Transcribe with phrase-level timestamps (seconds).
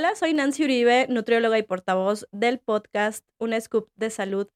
[0.00, 4.48] Hola, soy Nancy Uribe, nutrióloga y portavoz del podcast Un Scoop de Salud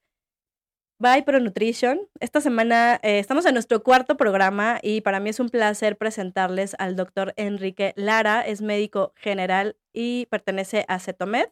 [0.99, 2.09] by Pro Nutrition.
[2.19, 6.75] Esta semana eh, estamos en nuestro cuarto programa y para mí es un placer presentarles
[6.79, 11.49] al doctor Enrique Lara, es médico general y pertenece a CETOMED.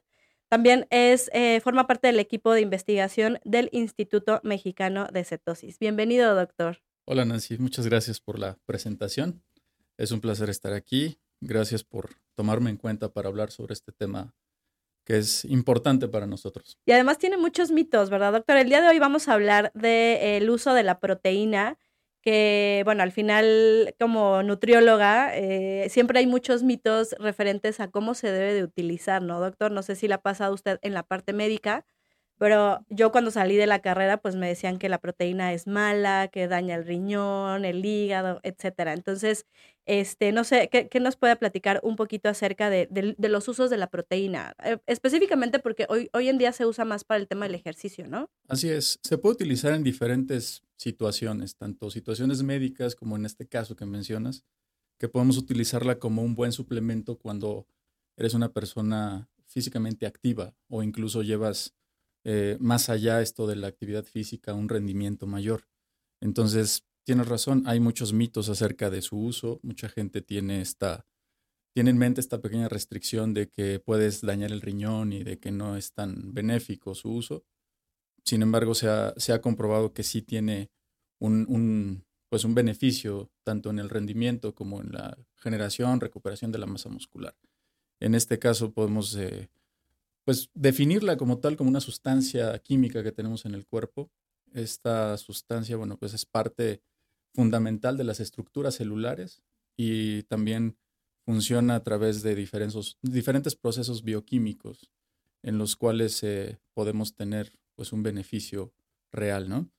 [0.49, 5.79] También es, eh, forma parte del equipo de investigación del Instituto Mexicano de Cetosis.
[5.79, 6.81] Bienvenido, doctor.
[7.05, 7.59] Hola, Nancy.
[7.59, 9.43] Muchas gracias por la presentación.
[9.99, 11.19] Es un placer estar aquí.
[11.45, 14.33] Gracias por tomarme en cuenta para hablar sobre este tema
[15.05, 16.79] que es importante para nosotros.
[16.87, 18.57] Y además tiene muchos mitos, ¿verdad, doctor?
[18.57, 21.79] El día de hoy vamos a hablar del uso de la proteína,
[22.23, 28.31] que, bueno, al final, como nutrióloga, eh, siempre hay muchos mitos referentes a cómo se
[28.31, 29.73] debe de utilizar, ¿no, doctor?
[29.73, 31.85] No sé si la ha pasado usted en la parte médica,
[32.43, 36.27] pero yo cuando salí de la carrera, pues me decían que la proteína es mala,
[36.27, 38.95] que daña el riñón, el hígado, etcétera.
[38.95, 39.47] Entonces,
[39.87, 43.87] este, no sé, ¿qué, nos puede platicar un poquito acerca de, los usos de la
[43.87, 44.57] proteína?
[44.65, 48.09] Eh, específicamente porque hoy, hoy en día se usa más para el tema del ejercicio,
[48.09, 48.29] ¿no?
[48.49, 53.77] Así es, se puede utilizar en diferentes situaciones, tanto situaciones médicas como en este caso
[53.77, 54.43] que mencionas,
[54.99, 57.69] que podemos utilizarla como un buen suplemento cuando
[58.17, 61.77] eres una persona físicamente activa o incluso llevas
[62.25, 65.69] eh, más allá esto de la actividad física, un rendimiento mayor.
[66.21, 69.61] Entonces, tienes razón, hay muchos mitos acerca de su uso.
[69.63, 71.07] Mucha gente tiene esta,
[71.75, 75.51] tiene en mente esta pequeña restricción de que puedes dañar el riñón y de que
[75.51, 77.45] no es tan benéfico su uso.
[78.25, 80.71] Sin embargo, se ha, se ha comprobado que sí tiene
[81.19, 86.59] un, un, pues un beneficio tanto en el rendimiento como en la generación, recuperación de
[86.59, 87.37] la masa muscular.
[88.01, 89.49] En este caso podemos eh,
[90.25, 94.11] pues definirla como tal, como una sustancia química que tenemos en el cuerpo.
[94.53, 96.83] Esta sustancia, bueno, pues es parte
[97.35, 99.43] fundamental de las estructuras celulares
[99.77, 100.77] y también
[101.25, 104.91] funciona a través de diferentes, procesos bioquímicos
[105.43, 108.73] en los cuales eh, podemos tener pues un beneficio
[109.11, 109.71] real, ¿no?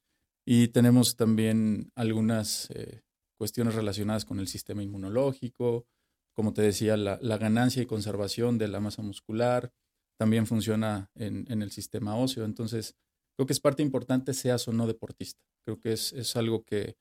[0.45, 3.01] Y tenemos también algunas eh,
[3.37, 5.85] cuestiones relacionadas con el sistema inmunológico,
[6.33, 9.71] como te decía, la, la, ganancia y conservación de la masa muscular,
[10.17, 12.45] también funciona en, el sistema óseo.
[12.45, 12.95] Entonces,
[13.35, 15.41] creo que es parte importante, seas o no deportista.
[15.65, 16.95] Creo que es, algo que,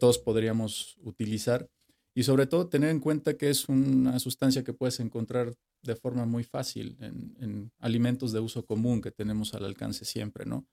[0.00, 1.70] todos podríamos utilizar
[2.12, 6.26] y sobre todo tener en cuenta que es una sustancia que puedes encontrar de forma
[6.26, 10.66] muy fácil en, alimentos de uso común que tenemos al alcance siempre, ¿no?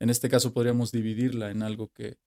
[0.00, 2.18] En este caso podríamos dividirla en algo que,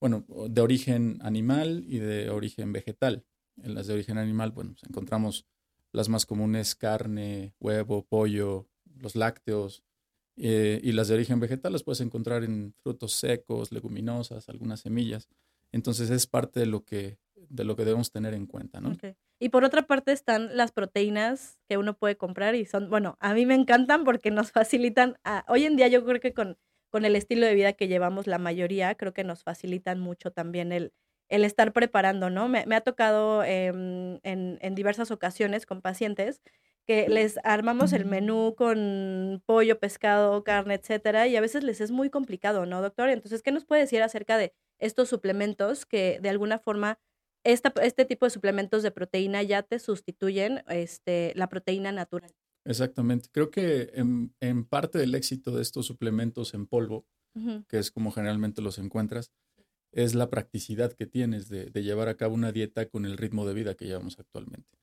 [0.00, 3.24] bueno, de origen animal y de origen vegetal.
[3.62, 5.46] En las de origen animal, bueno, pues encontramos
[5.94, 8.66] las más comunes, carne, huevo, pollo,
[8.98, 9.84] los lácteos,
[10.36, 15.28] eh, y las de origen vegetal las puedes encontrar en frutos secos, leguminosas, algunas semillas.
[15.70, 18.92] Entonces es parte de lo que, de lo que debemos tener en cuenta, ¿no?
[19.38, 23.34] Y por otra parte están las proteínas que uno puede comprar y son, bueno, a
[23.34, 25.16] mí me encantan porque nos facilitan,
[25.46, 26.58] hoy en día yo creo que con,
[26.90, 30.72] con el estilo de vida que llevamos la mayoría, creo que nos facilitan mucho también
[30.72, 30.92] el,
[31.34, 32.48] el estar preparando, ¿no?
[32.48, 36.40] Me, ha tocado em, en, diversas ocasiones con pacientes
[36.86, 41.90] que les armamos el menú con pollo, pescado, carne, etcétera, y a veces les es
[41.90, 43.08] muy complicado, ¿no, doctor?
[43.08, 46.98] Entonces, ¿qué nos puede decir acerca de estos suplementos que de alguna forma
[47.42, 52.30] esta, este tipo de suplementos de proteína ya te sustituyen este, la proteína natural?
[52.64, 53.28] Exactamente.
[53.32, 57.06] Creo que en, parte del éxito de estos suplementos en polvo,
[57.68, 59.32] que es como generalmente los encuentras,
[59.94, 63.54] es la practicidad que tienes de, llevar a cabo una dieta con el ritmo de
[63.54, 64.78] vida que llevamos actualmente.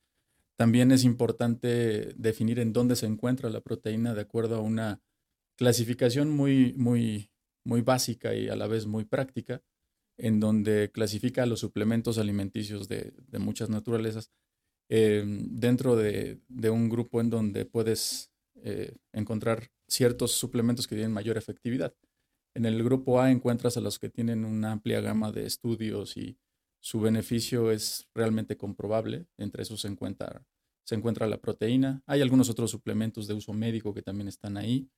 [0.56, 5.02] También es importante definir en dónde se encuentra la proteína de acuerdo a una
[5.56, 7.30] clasificación muy, muy,
[7.64, 9.62] muy básica y a la vez muy práctica,
[10.16, 14.30] en donde clasifica los suplementos alimenticios de, muchas naturalezas
[14.88, 16.40] eh, dentro de,
[16.70, 18.30] un grupo en donde puedes
[18.62, 21.94] eh, encontrar ciertos suplementos que tienen mayor efectividad.
[22.54, 26.38] En el grupo A encuentras a los que tienen una amplia gama de estudios y
[26.80, 29.26] su beneficio es realmente comprobable.
[29.38, 30.44] Entre esos se encuentra,
[30.84, 32.02] se encuentra la proteína.
[32.06, 34.90] Hay algunos otros suplementos de uso médico que también están ahí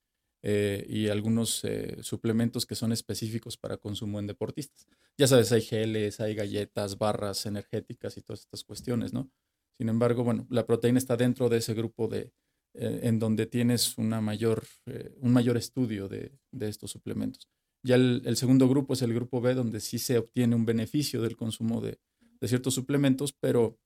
[0.42, 4.86] eh, y algunos eh, suplementos que son específicos para consumo en deportistas.
[5.16, 9.30] Ya sabes, hay geles, hay galletas, barras energéticas y todas estas cuestiones, ¿no?
[9.76, 12.32] Sin embargo, bueno, la proteína está dentro de ese grupo de,
[12.76, 17.48] eh, en donde tienes una mayor, eh, un mayor estudio de, estos suplementos.
[17.84, 21.36] Ya el, segundo grupo es el grupo B, donde sí se obtiene un beneficio del
[21.36, 22.00] consumo de,
[22.42, 23.78] ciertos suplementos, pero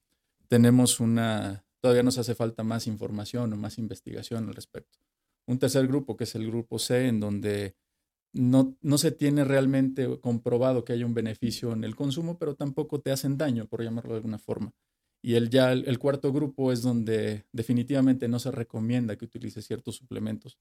[0.49, 4.99] tenemos una, todavía nos hace falta más información o más investigación al respecto.
[5.47, 7.77] Un tercer grupo, que es el grupo C, en donde
[8.33, 13.01] no, no, se tiene realmente comprobado que haya un beneficio en el consumo, pero tampoco
[13.01, 14.73] te hacen daño, por llamarlo de alguna forma.
[15.23, 19.97] Y el, ya el, cuarto grupo es donde definitivamente no se recomienda que utilices ciertos
[19.97, 20.59] suplementos,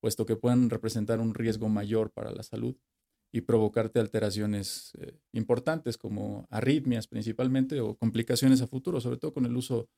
[0.00, 2.76] puesto que pueden representar un riesgo mayor para la salud
[3.32, 9.44] y provocarte alteraciones eh, importantes como arritmias principalmente o complicaciones a futuro, sobre todo con
[9.44, 9.88] el uso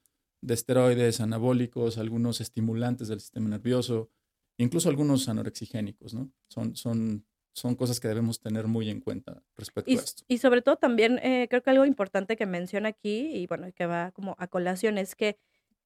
[0.40, 4.10] de esteroides anabólicos, algunos estimulantes del sistema nervioso,
[4.58, 6.32] incluso algunos anorexigénicos, ¿no?
[6.48, 7.26] Son, son
[7.58, 10.24] son cosas que debemos tener muy en cuenta respecto y, a esto.
[10.28, 13.86] Y sobre todo también eh, creo que algo importante que menciona aquí y bueno, que
[13.86, 15.38] va como a colación es que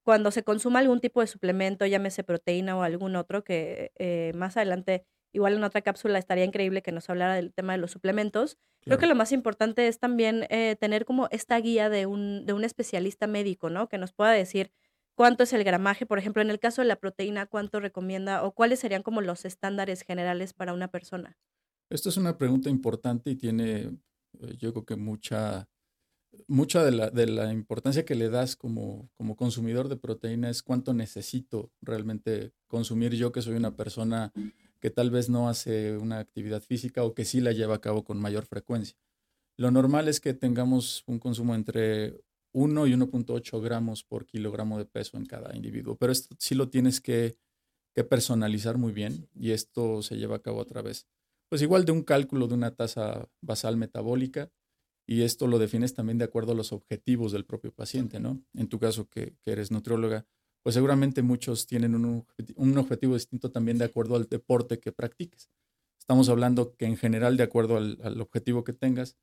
[0.02, 4.56] cuando se consuma algún tipo de suplemento, llámese proteína o algún otro, que eh, más
[4.56, 8.58] adelante, igual en otra cápsula estaría increíble que nos hablara del tema de los suplementos.
[8.80, 12.52] Creo que lo más importante es también eh, tener como esta guía de un, de
[12.52, 13.88] un especialista médico, ¿no?
[13.88, 14.72] Que nos pueda decir
[15.14, 18.52] cuánto es el gramaje, por ejemplo, en el caso de la proteína, cuánto recomienda o
[18.52, 21.36] cuáles serían como los estándares generales para una persona.
[21.93, 23.99] Esto es una pregunta importante y tiene,
[24.41, 25.69] eh, yo creo que mucha,
[26.49, 30.62] mucha de la, de la importancia que le das como, como consumidor de proteína es
[30.62, 34.33] cuánto necesito realmente consumir yo, que soy una persona
[34.81, 38.05] que tal vez no hace una actividad física o que sí la lleva a cabo
[38.05, 38.97] con mayor frecuencia.
[39.59, 44.87] Lo normal es que tengamos un consumo entre 1 y 1.8 gramos por kilogramo de
[44.87, 47.37] peso en cada individuo, pero esto sí lo tienes que,
[47.94, 51.06] que personalizar muy bien y esto se lleva a cabo a través
[51.52, 54.50] pues igual de un cálculo de una tasa basal metabólica
[55.06, 58.43] y esto lo defines también de acuerdo a los objetivos del propio paciente, ¿no?
[58.54, 60.25] En tu caso que, eres nutrióloga,
[60.62, 62.26] pues seguramente muchos tienen un,
[62.56, 65.50] un, objetivo distinto también de acuerdo al deporte que practiques.
[65.99, 69.19] Estamos hablando que en general, de acuerdo al, al objetivo que tengas,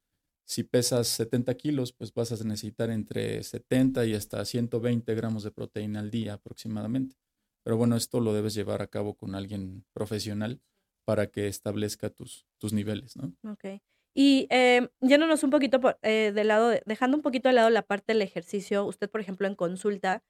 [0.45, 5.49] si pesas 70 kilos, pues vas a necesitar entre 70 y hasta 120 gramos de
[5.49, 7.15] proteína al día aproximadamente.
[7.63, 10.61] Pero bueno, esto lo debes llevar a cabo con alguien profesional
[11.09, 13.33] para que establezca tus, tus niveles, ¿no?
[13.51, 13.81] Ok.
[14.13, 17.81] Y eh, yéndonos un poquito por, eh, de lado, dejando un poquito de lado la
[17.81, 20.23] parte del ejercicio, usted, por ejemplo, en consulta,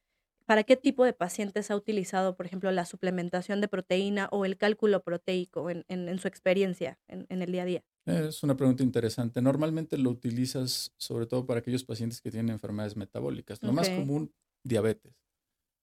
[0.46, 4.56] ¿para qué tipo de pacientes ha utilizado, por ejemplo, la suplementación de proteína o el
[4.56, 7.84] cálculo proteico en, en, su experiencia en, en, el día a día?
[8.06, 9.42] Es una pregunta interesante.
[9.42, 13.62] Normalmente lo utilizas sobre todo para aquellos pacientes que tienen enfermedades metabólicas.
[13.62, 14.34] Lo más común,
[14.64, 15.14] diabetes.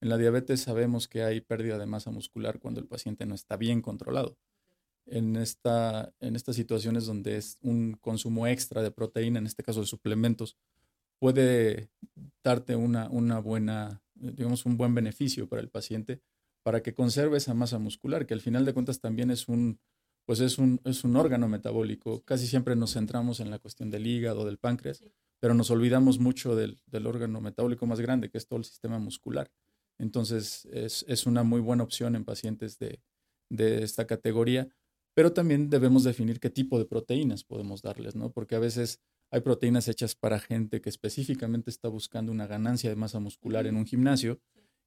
[0.00, 3.58] En la diabetes sabemos que hay pérdida de masa muscular cuando el paciente no está
[3.58, 4.38] bien controlado
[5.06, 9.81] en, esta, en estas situaciones donde es un consumo extra de proteína, en este caso
[9.81, 10.56] de suplementos,
[11.19, 11.88] puede
[12.43, 16.20] darte una, una buena, digamos, un buen beneficio para el paciente
[16.62, 19.79] para que conserve esa masa muscular, que al final de cuentas también es un,
[20.25, 22.25] pues es un, es un órgano metabólico.
[22.25, 25.05] Casi siempre nos centramos en la cuestión del hígado, del páncreas,
[25.38, 28.99] pero nos olvidamos mucho del, del, órgano metabólico más grande, que es todo el sistema
[28.99, 29.49] muscular.
[29.99, 33.00] Entonces, es, es una muy buena opción en pacientes de,
[33.49, 34.69] de esta categoría
[35.16, 38.32] pero también debemos definir qué tipo de proteínas podemos darles, ¿no?
[38.32, 42.96] Porque a veces hay proteínas hechas para gente que específicamente está buscando una ganancia de
[42.96, 44.38] masa muscular en un gimnasio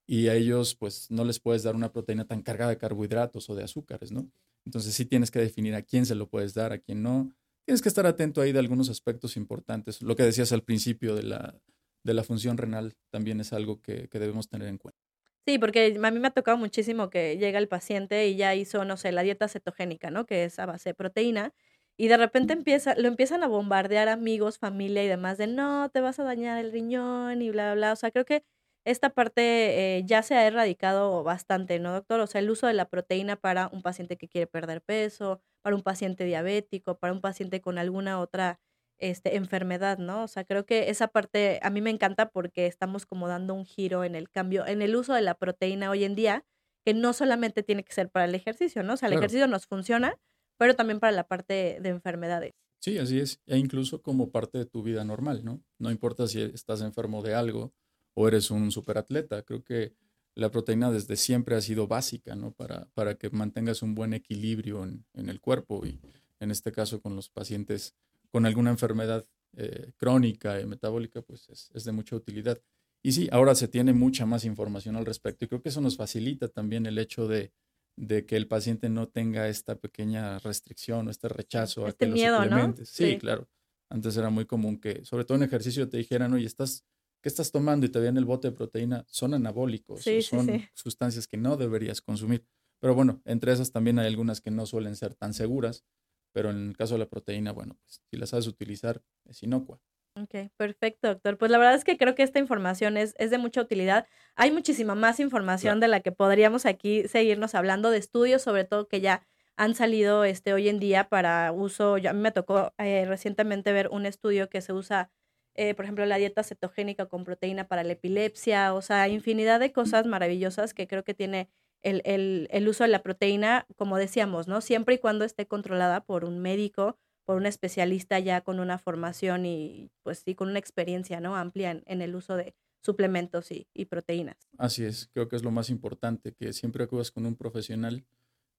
[0.05, 3.55] y a ellos pues no les puedes dar una proteína tan cargada de carbohidratos o
[3.55, 4.29] de azúcares, ¿no?
[4.67, 7.33] Entonces sí tienes que definir a quién se lo puedes dar, a quién no.
[7.65, 9.99] Tienes que estar atento ahí de algunos aspectos importantes.
[10.03, 11.59] Lo que decías al principio de la,
[12.03, 15.08] de la función renal también es algo que debemos tener en cuenta.
[15.49, 18.85] Sí, porque a mí me ha tocado muchísimo que llega el paciente y ya hizo,
[18.85, 20.25] no sé, la dieta cetogénica, ¿no?
[20.25, 21.53] Que es a base de proteína.
[21.97, 26.01] Y de repente empieza, lo empiezan a bombardear amigos, familia y demás de no, te
[26.01, 27.93] vas a dañar el riñón y bla, bla, bla.
[27.93, 28.43] O sea, creo que
[28.85, 32.19] esta parte eh, ya se ha erradicado bastante, ¿no, doctor?
[32.21, 35.75] O sea, el uso de la proteína para un paciente que quiere perder peso, para
[35.75, 38.59] un paciente diabético, para un paciente con alguna otra
[38.99, 40.23] este, enfermedad, ¿no?
[40.23, 43.65] O sea, creo que esa parte a mí me encanta porque estamos como dando un
[43.65, 46.45] giro en el cambio, en el uso de la proteína hoy en día,
[46.85, 48.93] que no solamente tiene que ser para el ejercicio, ¿no?
[48.93, 50.15] O sea, el ejercicio nos funciona,
[50.57, 52.53] pero también para la parte de enfermedades.
[52.81, 55.61] Sí, así es, e incluso como parte de tu vida normal, ¿no?
[55.77, 57.73] No importa si estás enfermo de algo
[58.13, 59.93] o eres un superatleta, creo que
[60.35, 62.51] la proteína desde siempre ha sido básica, ¿no?
[62.51, 65.99] Para, para que mantengas un buen equilibrio en, en el cuerpo y
[66.39, 67.95] en este caso con los pacientes
[68.31, 69.25] con alguna enfermedad
[69.57, 72.61] eh, crónica y metabólica, pues es, de mucha utilidad.
[73.03, 75.97] Y sí, ahora se tiene mucha más información al respecto y creo que eso nos
[75.97, 77.51] facilita también el hecho de,
[77.97, 82.45] que el paciente no tenga esta pequeña restricción o este rechazo este a que miedo,
[82.45, 82.75] ¿no?
[82.83, 83.49] Sí, claro.
[83.89, 86.85] Antes era muy común que, sobre todo en ejercicio, te dijeran, oye, estás,
[87.21, 87.85] ¿qué estás tomando?
[87.85, 89.03] Y te veían el bote de proteína.
[89.07, 92.45] Son anabólicos, son sustancias que no deberías consumir.
[92.79, 95.83] Pero bueno, entre esas también hay algunas que no suelen ser tan seguras
[96.31, 99.81] pero en el caso de la proteína, bueno, pues si la sabes utilizar, es inocua.
[100.15, 101.37] Ok, perfecto, doctor.
[101.37, 104.07] Pues la verdad es que creo que esta información es, es de mucha utilidad.
[104.35, 108.87] Hay muchísima más información de la que podríamos aquí seguirnos hablando, de estudios sobre todo
[108.87, 111.95] que ya han salido este, hoy en día para uso.
[111.95, 115.11] a mí me tocó eh, recientemente ver un estudio que se usa
[115.55, 119.73] eh, por ejemplo, la dieta cetogénica con proteína para la epilepsia, o sea, infinidad de
[119.73, 121.49] cosas maravillosas que creo que tiene
[121.83, 124.61] el, el, el uso de la proteína, como decíamos, ¿no?
[124.61, 129.45] Siempre y cuando esté controlada por un médico, por un especialista ya con una formación
[129.45, 131.35] y pues sí, con una experiencia, ¿no?
[131.35, 134.37] Amplia en, en el uso de suplementos y, y, proteínas.
[134.57, 138.05] Así es, creo que es lo más importante, que siempre acudas con un profesional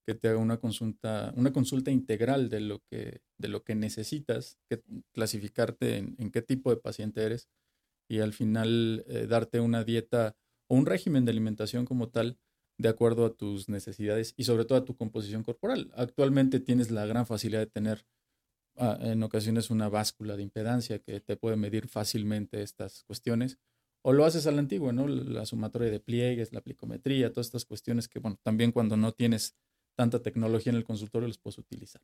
[0.06, 4.58] que te haga una consulta, una consulta integral de lo que, de lo que necesitas,
[4.68, 7.48] que clasificarte en, en qué tipo de paciente eres
[8.10, 10.36] y al final eh, darte una dieta
[10.68, 12.38] o un régimen de alimentación como tal
[12.80, 15.92] de acuerdo a tus necesidades y sobre todo a tu composición corporal.
[15.94, 18.06] Actualmente tienes la gran facilidad de tener
[18.76, 23.58] ah, en ocasiones una báscula de impedancia que te puede medir fácilmente estas cuestiones.
[24.02, 25.06] O lo haces a la antigua, ¿no?
[25.06, 29.54] La sumatoria de pliegues, la plicometría, todas estas cuestiones que, bueno, también cuando no tienes
[29.94, 32.00] tanta tecnología en el consultorio los puedes utilizar.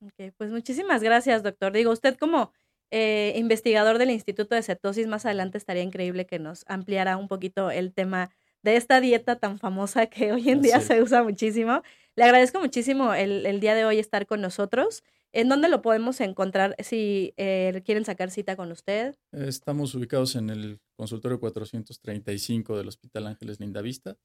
[0.00, 1.72] Ok, pues muchísimas gracias, doctor.
[1.72, 2.52] Digo, usted como
[2.92, 7.72] eh, investigador del Instituto de Cetosis, más adelante estaría increíble que nos ampliara un poquito
[7.72, 8.30] el tema
[8.62, 11.82] de esta dieta tan famosa que hoy en día se usa muchísimo.
[12.16, 15.02] Le agradezco muchísimo el, el, día de hoy estar con nosotros.
[15.32, 19.16] ¿En dónde lo podemos encontrar si eh, quieren sacar cita con usted?
[19.30, 24.18] Estamos ubicados en el consultorio 435 del Hospital Ángeles Lindavista.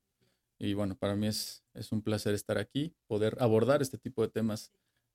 [0.58, 4.30] Y bueno, para mí es, es un placer estar aquí, poder abordar este tipo de
[4.30, 4.72] temas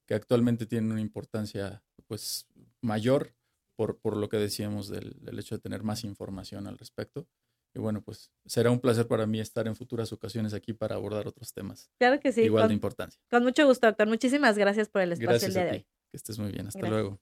[0.06, 2.46] que actualmente tienen una importancia pues
[2.80, 3.34] mayor
[3.74, 7.26] por, por lo que decíamos del, del hecho de tener más información al respecto.
[7.74, 11.28] Y bueno, pues será un placer para mí estar en futuras ocasiones aquí para abordar
[11.28, 11.90] otros temas.
[11.98, 12.42] Claro que sí.
[12.42, 13.20] Igual con, de importancia.
[13.30, 14.08] Con mucho gusto, doctor.
[14.08, 15.70] Muchísimas gracias por el espacio gracias el día a ti.
[15.70, 15.86] de hoy.
[16.10, 16.66] Que estés muy bien.
[16.66, 17.00] Hasta Gracias.
[17.02, 17.20] luego.